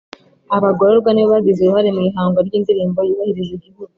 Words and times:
Abagororwa 0.55 1.09
nibo 1.11 1.29
bagize 1.33 1.59
uruhare 1.61 1.89
mu 1.95 2.01
ihangwa 2.09 2.39
ry’indirimbo 2.47 2.99
yubahiriza 3.07 3.53
igihugu 3.55 3.81